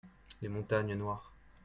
[0.41, 1.31] Les Montagnes Noires.